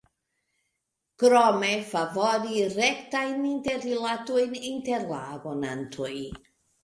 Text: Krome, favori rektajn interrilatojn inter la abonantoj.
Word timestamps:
Krome, 1.23 1.67
favori 1.89 2.63
rektajn 2.79 3.45
interrilatojn 3.51 4.57
inter 4.73 5.05
la 5.13 5.21
abonantoj. 5.37 6.11